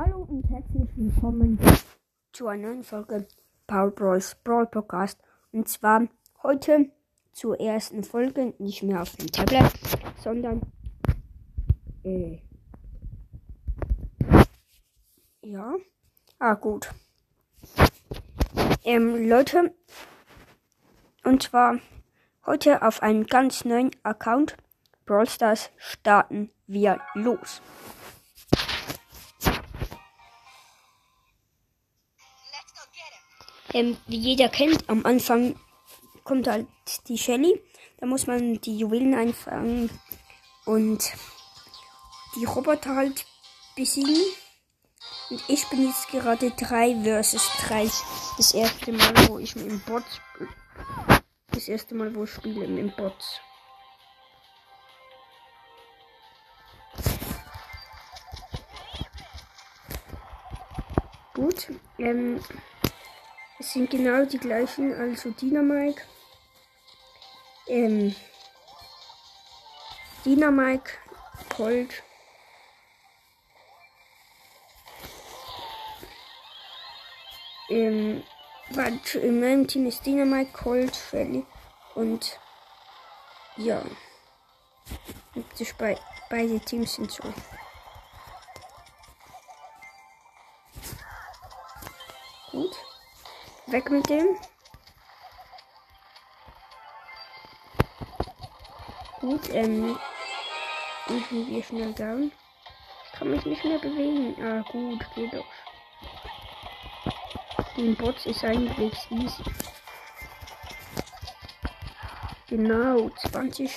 [0.00, 1.58] Hallo und herzlich willkommen
[2.32, 3.26] zu einer neuen Folge
[3.66, 5.20] Power Bros Brawl Podcast.
[5.50, 6.06] Und zwar
[6.44, 6.92] heute
[7.32, 9.72] zur ersten Folge, nicht mehr auf dem Tablet,
[10.22, 10.62] sondern
[12.04, 12.38] äh,
[15.42, 15.74] ja,
[16.38, 16.94] ah gut.
[18.84, 19.74] Ähm, Leute,
[21.24, 21.80] und zwar
[22.46, 24.56] heute auf einen ganz neuen Account
[25.06, 27.60] Brawl Stars starten wir los.
[33.74, 35.56] Ähm, wie jeder kennt, am Anfang
[36.24, 36.66] kommt halt
[37.08, 37.60] die Shelly.
[37.98, 39.90] Da muss man die Juwelen einfangen
[40.64, 41.12] und
[42.36, 43.26] die Roboter halt
[43.76, 44.16] besiegen.
[45.30, 47.90] Und ich bin jetzt gerade 3 versus 3.
[48.36, 50.04] Das erste Mal, wo ich mit dem Bot.
[51.50, 53.42] Das erste Mal, wo ich spiele mit dem Bot.
[61.34, 61.68] Gut.
[61.98, 62.40] Ähm,
[63.58, 66.02] es sind genau die gleichen, also Dynamike.
[67.66, 68.14] Ähm,
[70.24, 70.92] Dynamike,
[71.56, 72.02] Gold.
[77.68, 78.22] Ähm,
[79.14, 81.44] in meinem Team ist Dynamite, Cold, Shelly
[81.94, 82.38] und
[83.56, 83.82] ja.
[85.78, 85.98] Be
[86.30, 87.22] beide Teams sind so.
[93.70, 94.38] Weg mit dem.
[99.20, 99.98] Gut, ähm.
[101.06, 102.32] Machen wir schnell down.
[103.04, 104.34] Ich kann mich nicht mehr bewegen.
[104.42, 105.44] Ah, gut, geht doch.
[107.76, 109.44] Den Bots ist eigentlich easy.
[112.48, 113.70] Genau, 20.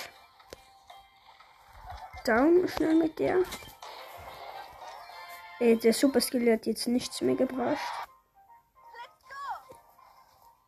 [2.24, 3.42] Down schnell mit der.
[5.60, 8.01] Äh, der Super Skill hat jetzt nichts mehr gebracht.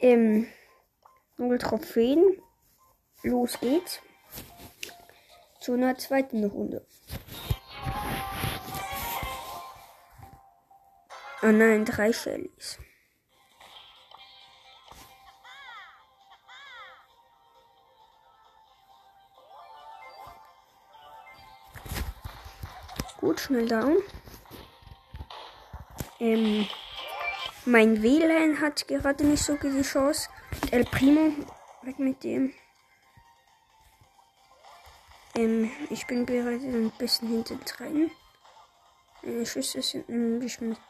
[0.05, 0.47] Ähm,
[1.39, 2.39] null Trophäen.
[3.23, 4.03] Los geht's.
[5.63, 6.87] Zu einer zweiten Runde.
[11.43, 12.79] Oh nein, drei Shellys.
[23.17, 23.97] Gut, schnell down.
[26.21, 26.69] Ähm,
[27.67, 30.29] mein WLAN hat gerade nicht so die Chance.
[30.71, 31.33] El Primo,
[31.83, 32.53] weg mit dem.
[35.35, 38.11] Ähm, ich bin gerade ein bisschen hinten drin.
[39.23, 40.39] Meine Schüsse sind ein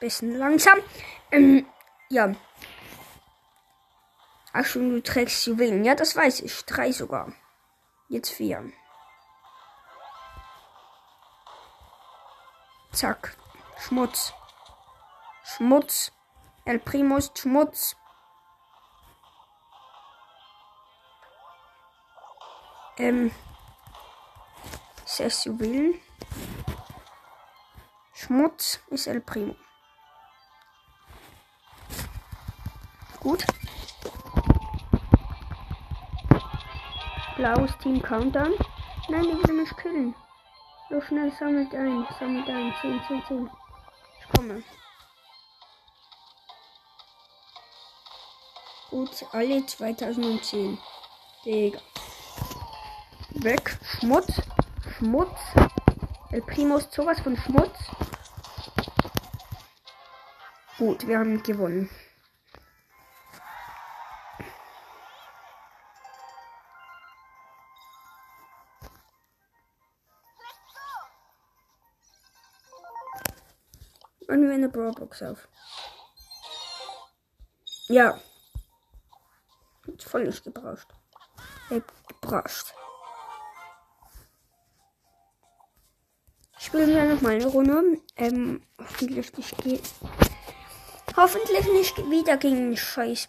[0.00, 0.78] bisschen langsam.
[1.30, 1.66] Ähm,
[2.10, 2.34] ja.
[4.52, 5.84] Ach schon, du trägst Juwelen.
[5.84, 6.64] Ja, das weiß ich.
[6.64, 7.32] Drei sogar.
[8.08, 8.70] Jetzt vier.
[12.92, 13.36] Zack.
[13.78, 14.32] Schmutz.
[15.42, 16.12] Schmutz.
[16.66, 17.94] El Primo ist Schmutz.
[22.96, 23.30] Ähm.
[25.44, 26.00] Juwelen.
[28.14, 29.54] Schmutz ist El Primo.
[33.20, 33.44] Gut.
[37.36, 38.54] Blaues Team Countdown.
[39.10, 40.14] Nein, ich will mich killen.
[40.88, 42.74] So schnell sammelt ein, sammelt ein.
[42.80, 43.50] 10, 10, 10.
[44.20, 44.62] Ich komme.
[48.90, 50.78] Gut, alle 2010.
[51.44, 51.80] Digga.
[53.30, 53.78] Weg.
[53.82, 54.40] Schmutz.
[54.96, 55.38] Schmutz.
[56.30, 57.78] El Primo ist sowas von Schmutz.
[60.78, 61.88] Gut, wir haben gewonnen.
[74.26, 75.48] Und wir eine Brawlbox auf.
[77.88, 78.18] Ja.
[80.12, 80.86] Nicht gebraucht.
[81.70, 82.74] Äh, gebraucht.
[86.58, 88.00] Spielen wir noch mal eine Runde.
[88.16, 89.90] Ähm, hoffentlich nicht geht.
[91.16, 93.28] Hoffentlich nicht wieder gegen scheiß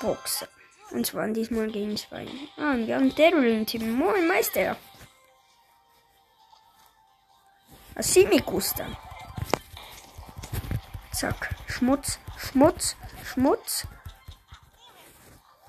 [0.00, 0.48] Boxer.
[0.90, 2.26] Und zwar diesmal gegen zwei.
[2.56, 3.92] Ah, und wir haben Daryl im Team.
[3.92, 4.76] Moin, Meister.
[7.94, 8.86] Así me gusta.
[11.12, 11.54] Zack.
[11.66, 13.86] Schmutz, Schmutz, Schmutz.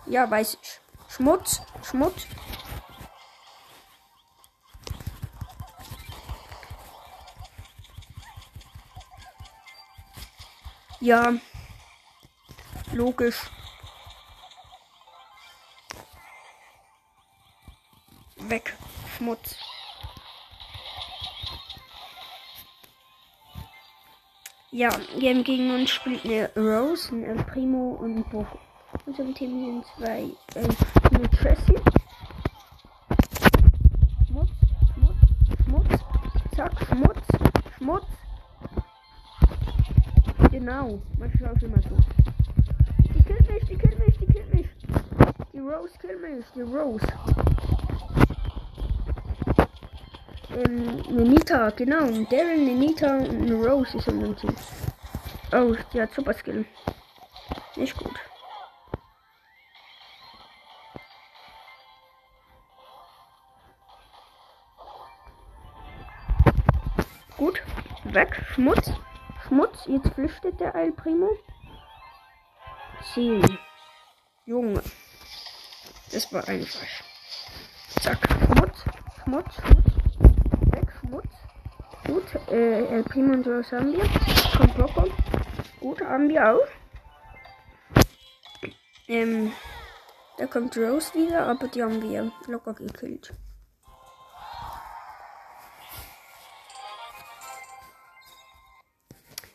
[0.05, 0.79] Ja, weiß ich.
[1.09, 2.27] Schmutz, Schmutz.
[10.99, 11.33] Ja.
[12.93, 13.49] Logisch.
[18.37, 18.75] Weg.
[19.17, 19.55] Schmutz.
[24.71, 28.59] Ja, gegen uns spielt eine Rose, ein Primo und ein Bocho.
[29.05, 30.21] Unserem Team sind zwei,
[30.55, 31.75] äh, eine Jessie.
[34.27, 34.49] Schmutz,
[34.93, 35.15] Schmutz,
[35.65, 35.99] Schmutz,
[36.55, 37.19] zack, Schmutz,
[37.77, 38.05] Schmutz.
[40.51, 41.97] Genau, manchmal auch immer so.
[43.15, 44.67] Die killt mich, die killt mich, die killt mich.
[45.51, 47.07] Die Rose killt mich, die Rose.
[50.53, 52.05] Ähm, eine Nita, genau.
[52.29, 54.55] Daryl, eine Nita und Rose ist in Team.
[55.53, 56.65] Oh, die hat Super Skill.
[57.75, 58.30] Nicht gut.
[68.13, 68.43] Weg.
[68.53, 68.91] Schmutz.
[69.47, 69.85] Schmutz.
[69.85, 71.29] Jetzt flüchtet der El Primo.
[73.13, 73.57] 10.
[74.45, 74.81] Junge.
[76.11, 76.87] Das war einfach.
[78.01, 78.17] Zack.
[78.45, 78.83] Schmutz.
[79.23, 79.55] Schmutz.
[79.55, 79.85] Schmutz.
[80.73, 80.87] Weg.
[80.99, 81.29] Schmutz.
[82.05, 82.51] Gut.
[82.51, 84.03] Äh, El Primo und Rose haben wir.
[84.57, 85.07] Kommt Bocco.
[85.79, 86.67] Gut, haben wir auch.
[89.07, 89.53] Ähm,
[90.37, 93.33] da kommt Rose wieder, aber die haben wir locker gekillt.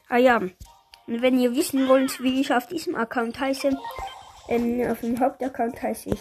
[0.08, 0.40] Ah ja,
[1.06, 3.70] und wenn ihr wissen wollt, wie ich auf diesem Account heiße,
[4.48, 6.20] ähm, auf dem Hauptaccount heiße ich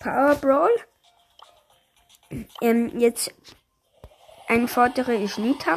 [0.00, 0.70] Power Brawl.
[2.60, 3.34] Ähm, jetzt
[4.48, 5.76] einfordere ich Nita.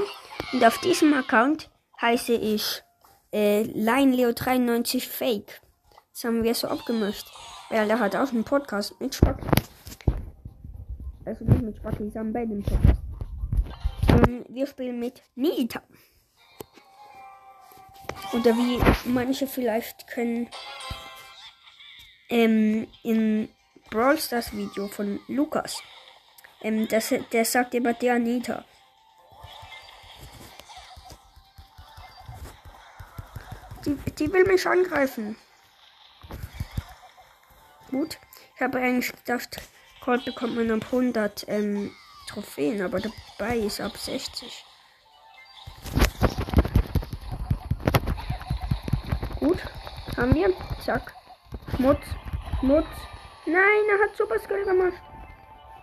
[0.51, 1.71] Und auf diesem Account
[2.01, 2.83] heiße ich
[3.31, 5.62] äh, LionLeo93 Fake.
[6.12, 7.25] Das haben wir so abgemacht.
[7.69, 9.39] Weil der hat auch einen Podcast mit Spack.
[11.25, 13.01] Also nicht mit Spack, wir haben beide einen Podcast.
[14.10, 15.81] Und wir spielen mit Nita.
[18.33, 20.50] Oder wie manche vielleicht können
[22.30, 23.47] ähm, im
[23.91, 25.83] Brawl Stars Video von Lukas.
[26.62, 28.65] Ähm, das, der sagt immer der Anita.
[33.85, 35.38] Die, die will mich angreifen.
[37.91, 38.18] Gut.
[38.56, 39.62] Ich habe eigentlich gedacht,
[40.01, 41.95] Colt bekommt man ab 100 ähm,
[42.27, 44.65] Trophäen, aber dabei ist ab 60.
[49.44, 49.60] Gut.
[50.16, 50.54] Haben wir.
[50.86, 51.13] Zack.
[51.75, 52.06] Schmutz.
[52.60, 52.88] Schmutz.
[53.45, 55.01] Nein, er hat super Skill gemacht.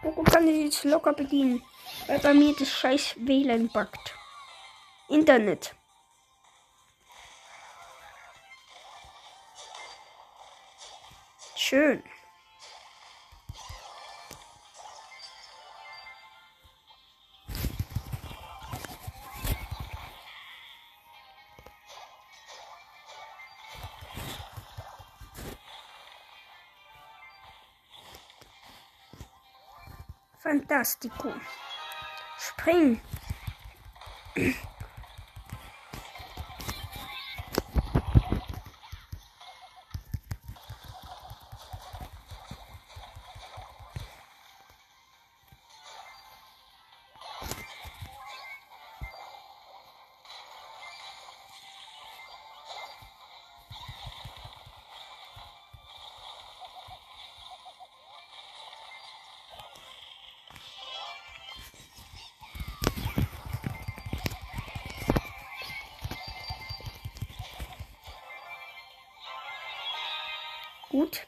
[0.01, 1.63] Poco kann ich jetzt locker bedienen.
[2.07, 4.15] Weil bei mir das scheiß WLAN backt.
[5.11, 5.75] Internet.
[11.55, 12.03] Schön.
[30.51, 31.33] Fantastico.
[32.37, 33.01] Spring.
[71.01, 71.27] Gut.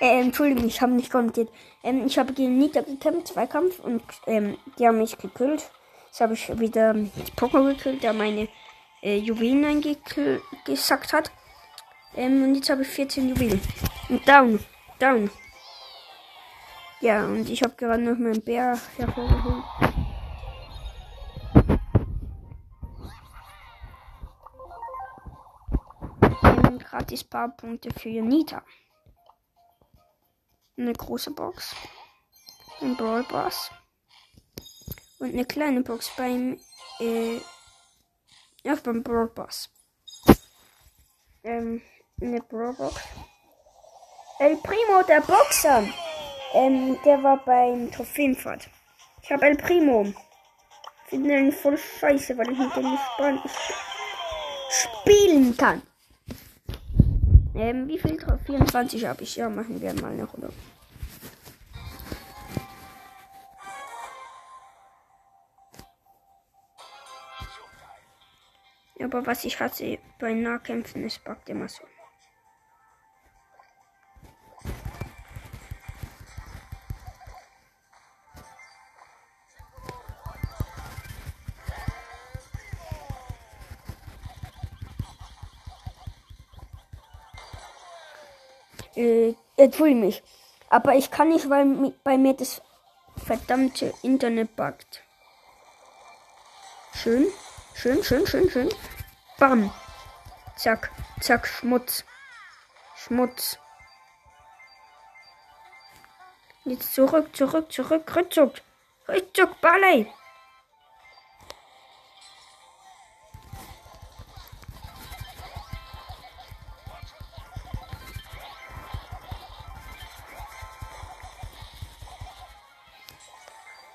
[0.00, 1.50] Äh, Entschuldigung, ich habe nicht kommentiert.
[1.82, 5.68] Ähm, ich habe gegen Nita gekämpft, Zweikampf, und ähm, die haben mich gekillt.
[6.06, 6.94] Jetzt habe ich wieder
[7.34, 8.46] Poco gekillt, der meine
[9.02, 11.32] äh, Juwelen eingesackt hat.
[12.14, 13.60] Ähm, und jetzt habe ich 14 Juwelen.
[14.08, 14.60] Und down,
[15.00, 15.28] down.
[17.00, 19.64] Ja, und ich habe gerade noch meinen Bär hervorgeholt.
[26.88, 28.62] Gratis paar Punkte für Nita
[30.78, 31.74] eine große Box,
[32.80, 33.70] ein Brawl Pass
[35.18, 36.60] und eine kleine Box beim
[37.00, 37.40] äh,
[38.62, 39.70] ja, beim Brawl Pass.
[41.42, 41.82] Ähm,
[42.20, 42.96] eine Brawl Box.
[44.40, 45.84] El Primo, der Boxer.
[46.54, 48.68] Ähm, der war beim Trophäenfahrt.
[49.22, 50.12] Ich habe El Primo.
[51.06, 53.54] Finde ihn voll scheiße, weil ich mit dem nicht
[54.70, 55.82] spielen kann.
[57.58, 58.38] Ähm, wie viel drauf?
[58.46, 59.34] 24 habe ich.
[59.34, 60.52] Ja, machen wir mal eine Runde.
[69.00, 71.82] Aber was ich hasse bei Nahkämpfen ist, backt immer so.
[89.58, 90.22] Entschuldige mich.
[90.70, 92.62] Aber ich kann nicht, weil bei mir das
[93.16, 95.02] verdammte Internet buggt.
[96.94, 97.26] Schön.
[97.74, 98.68] Schön, schön, schön, schön.
[99.38, 99.72] Bam.
[100.56, 102.04] Zack, zack, Schmutz.
[102.96, 103.58] Schmutz.
[106.64, 108.54] Jetzt zurück, zurück, zurück, rückzug.
[109.08, 110.08] Rückzug, Ballet.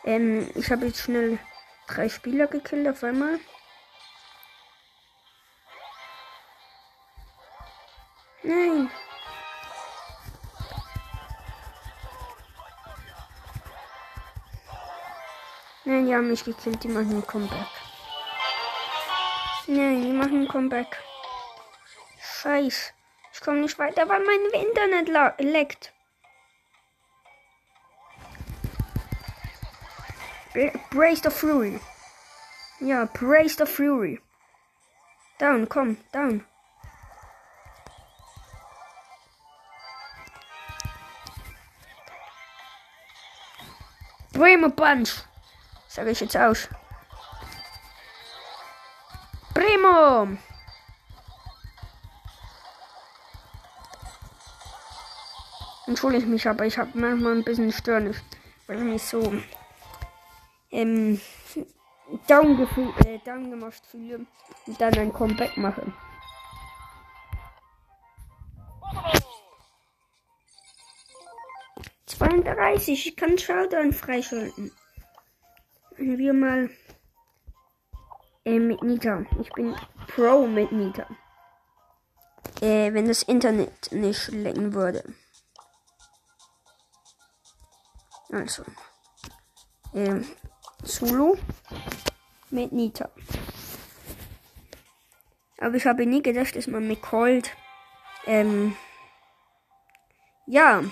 [0.05, 1.39] Ähm, ich habe jetzt schnell
[1.87, 3.39] drei Spieler gekillt auf einmal.
[8.43, 8.89] Nein.
[15.85, 16.83] Nein, die haben mich gekillt.
[16.83, 17.67] Die machen ein Comeback.
[19.67, 20.97] Nein, die machen ein Comeback.
[22.21, 22.93] Scheiß.
[23.31, 25.93] Ich komme nicht weiter, weil mein Internet leckt.
[30.53, 31.79] Brace the Fury.
[32.79, 34.19] Ja, Brace the Fury.
[35.39, 36.45] Down, komm, down.
[44.33, 45.23] Primo Punch.
[45.87, 46.67] Sag ich jetzt aus.
[49.53, 50.37] Primo!
[55.87, 58.21] Entschuldige mich, aber ich habe manchmal ein bisschen Störnisch,
[58.67, 59.33] weil ich mich so
[60.73, 61.21] ähm,
[62.27, 62.67] down,
[63.05, 64.25] äh, down gemacht fühle
[64.67, 65.93] und dann ein Comeback mache.
[72.93, 74.71] Ich kann Showdown freischalten.
[75.97, 76.69] Wir mal
[78.45, 79.25] äh, mit Nita.
[79.39, 79.75] Ich bin
[80.07, 81.05] Pro mit Nita.
[82.61, 85.03] Äh, wenn das Internet nicht lecken würde.
[88.31, 88.63] Also.
[89.93, 90.25] Ähm,
[90.83, 91.37] Solo
[92.49, 93.09] mit Nita.
[95.57, 97.51] Aber ich habe nie gedacht, dass man mit Cold,
[98.25, 98.75] ähm,
[100.45, 100.83] ja,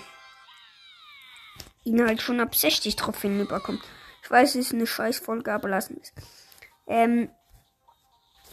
[1.84, 3.82] ihn halt schon ab 60 Trophäen überkommt.
[4.22, 6.12] Ich weiß, es ist eine scheiß Folge, aber lassen wir es.
[6.86, 7.30] Ähm,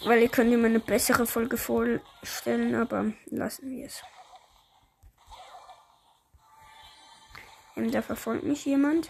[0.05, 4.01] weil ihr könnt mir eine bessere Folge vorstellen, aber lassen wir es.
[7.75, 9.09] Ähm, da verfolgt mich jemand.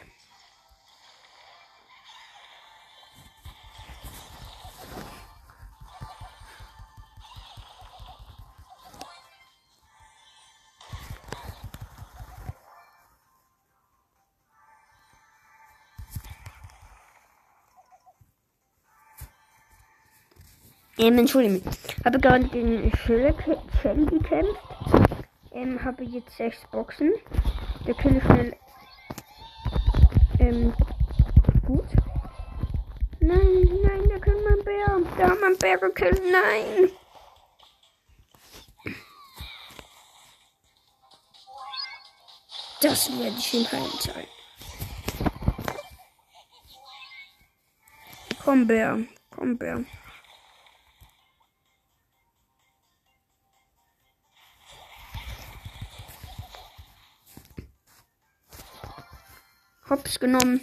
[21.00, 21.62] Ähm, Entschuldigung.
[22.04, 23.34] Habe gerade gegen Shelly
[24.06, 24.60] gekämpft.
[25.54, 27.14] Ähm, habe jetzt sechs Boxen.
[27.88, 28.54] Der Kill schnell.
[30.40, 30.74] Ähm,
[31.66, 31.88] gut.
[33.22, 35.00] Nein, nein, da kann man Bär.
[35.18, 36.22] Da hat man Bär gekillt.
[36.30, 36.92] Nein.
[42.82, 44.28] Das werde ich ihm heimzahlen.
[48.44, 49.00] Komm, Bär.
[49.34, 49.86] Komm, Bär.
[59.90, 60.62] Hops genommen.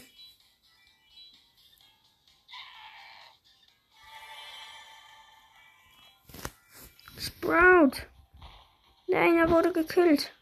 [7.18, 8.06] Sprout.
[9.08, 10.32] Nein, er wurde gekillt.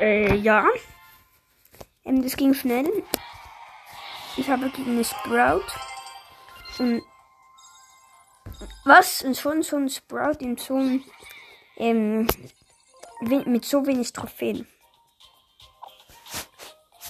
[0.00, 0.64] Äh, ja.
[2.04, 2.90] Ähm, das ging schnell.
[4.36, 5.66] Ich habe gegen eine Sprout.
[6.78, 7.02] Und
[8.84, 9.22] was?
[9.22, 11.04] Und schon so ein Sprout im Zoom
[11.78, 12.28] ähm,
[13.46, 14.66] mit so wenig Trophäen.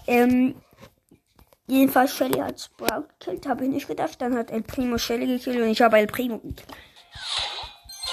[0.07, 0.55] Ähm,
[1.67, 4.21] jedenfalls Shelly hat Sprout gekillt, habe ich nicht gedacht.
[4.21, 6.65] Dann hat El Primo Shelly gekillt und ich habe El Primo gekillt.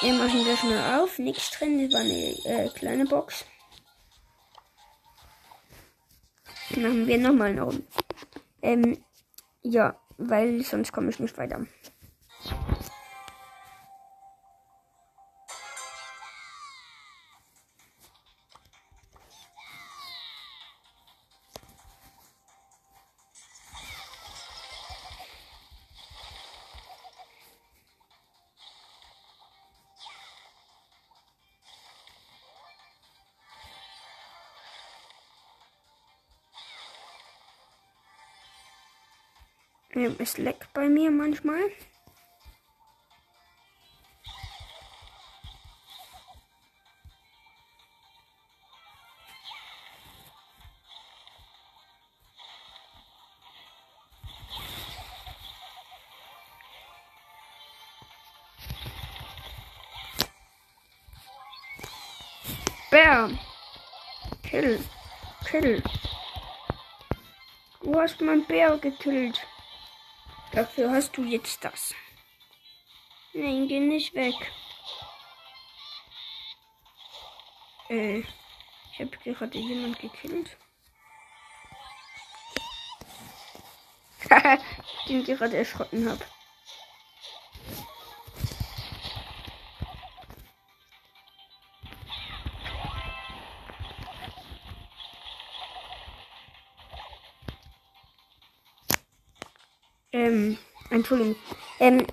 [0.02, 1.18] Wir machen gleich mal auf.
[1.20, 3.46] Nichts drin, das war eine äh, kleine Box.
[6.72, 7.84] Machen wir nochmal eine Runde.
[8.62, 9.04] Ähm,
[9.62, 11.66] ja, weil sonst komme ich nicht weiter.
[39.96, 41.72] Es leckt bei mir manchmal.
[62.92, 63.30] Bär.
[64.44, 64.84] Kill.
[65.50, 65.82] Kill.
[67.82, 69.40] Du hast mein Bär getötet.
[70.56, 71.94] Dafür hast du jetzt das.
[73.34, 74.36] Nein, geh nicht weg.
[77.90, 80.58] Äh, ich habe gerade jemand gekillt.
[85.10, 86.24] den gerade erschrocken habe.
[100.90, 101.36] Entschuldigung.
[101.80, 102.06] Ähm,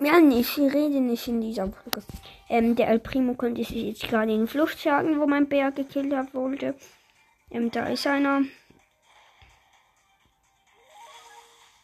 [0.00, 2.02] ja, ich rede nicht in dieser Folge.
[2.48, 6.12] Ähm, der El Primo konnte sich jetzt gerade in Flucht jagen, wo mein Bär gekillt
[6.14, 6.74] haben wollte.
[7.50, 8.42] Ähm, da ist einer.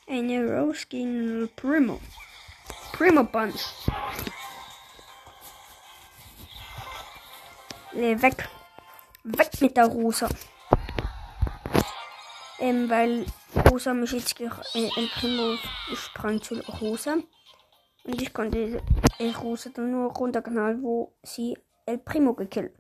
[0.09, 2.01] Eine Rose gegen El Primo.
[2.93, 3.61] Primo Bunch.
[7.93, 8.49] Nee, weg.
[9.25, 10.29] Weg mit der Rosa.
[12.59, 13.27] Ähm, weil
[13.57, 15.57] Rosa mich jetzt äh, El Primo
[15.95, 17.17] sprang zu Rosa.
[18.05, 18.83] Und ich konnte
[19.19, 22.73] El Rosa dann nur runterknallen, wo sie El Primo gekillt.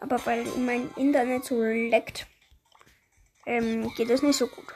[0.00, 2.26] Aber weil mein Internet so leckt,
[3.46, 4.66] ähm, geht es nicht so gut.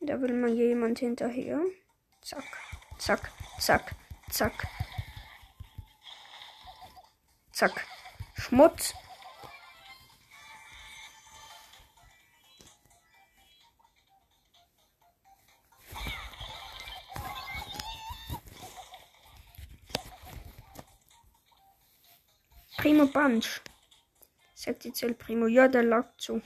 [0.00, 1.60] Da will man jemand hinterher.
[2.20, 2.44] Zack,
[2.98, 3.94] zack, zack,
[4.30, 4.66] zack.
[7.52, 7.86] Zack.
[8.44, 8.94] Schmutz.
[22.76, 23.62] Primo Bunch.
[24.54, 25.46] Sagt jetzt El Primo.
[25.46, 26.42] Ja, der lag zu.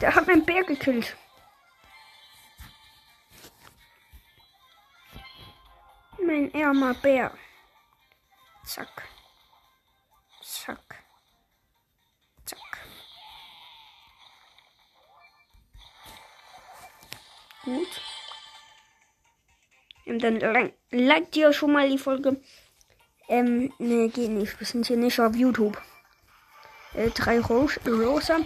[0.00, 1.14] Der hat meinen Bär gekillt.
[6.24, 7.36] Mein ärmer Bär.
[8.64, 8.88] Zack.
[8.88, 9.19] Zack.
[17.64, 18.00] Gut.
[20.06, 22.40] Und dann liked ihr schon mal die Folge.
[23.28, 24.58] Ähm, ne, geht nicht.
[24.58, 25.80] Wir sind hier nicht auf YouTube.
[26.94, 28.38] Äh, drei Ros Rosa.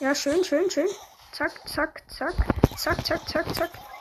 [0.00, 0.88] Ja, schön, schön, schön.
[1.32, 2.34] Zack, zack, zack.
[2.76, 3.91] Zack, zack, zack, zack.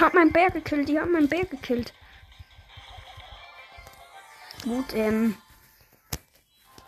[0.00, 0.88] Der hat meinen Bär gekillt.
[0.88, 1.92] Die haben meinen Bär gekillt.
[4.64, 5.36] Gut, ähm.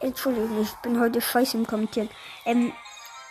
[0.00, 2.08] Entschuldigung, ich bin heute scheiße im Kommentieren.
[2.46, 2.72] Ähm,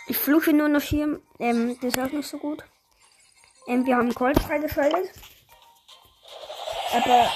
[0.05, 1.19] ich fluche nur noch hier.
[1.39, 2.63] Ähm, das ist auch nicht so gut.
[3.67, 5.09] Ähm, wir haben Gold freigeschaltet.
[6.93, 7.31] Aber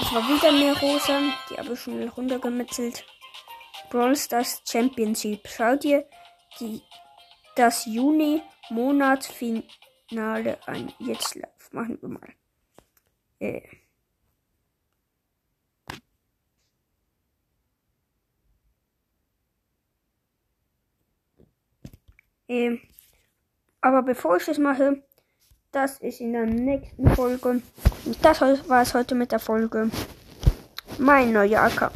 [0.00, 1.20] es war wieder mehr rosa.
[1.50, 3.04] Die habe ich schnell runtergemitzelt.
[3.90, 5.48] Brawl Stars Championship.
[5.48, 6.08] Schau dir
[6.60, 6.80] die,
[7.56, 10.92] das Juni-Monatsfinale an.
[11.00, 11.36] Jetzt
[11.72, 12.28] machen wir mal.
[13.40, 13.62] Äh.
[22.48, 22.80] Ähm,
[23.80, 25.02] aber bevor ich das mache,
[25.70, 27.62] das ist in der nächsten Folge.
[28.22, 29.90] Das war es heute mit der Folge.
[30.98, 31.78] Mein neuer Account.